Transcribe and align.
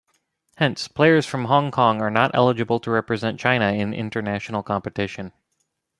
Hence, 0.57 0.87
players 0.87 1.27
from 1.27 1.45
Hong 1.45 1.69
Kong 1.69 2.01
are 2.01 2.09
not 2.09 2.31
eligible 2.33 2.79
to 2.79 2.89
represent 2.89 3.39
China 3.39 3.71
in 3.71 3.93
international 3.93 4.63
competition. 4.63 5.31